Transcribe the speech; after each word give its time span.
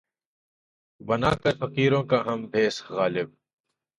بنا 1.01 1.31
کر 1.41 1.53
فقیروں 1.61 2.03
کا 2.09 2.19
ہم 2.27 2.39
بھیس، 2.51 2.75
غالبؔ! 2.95 3.29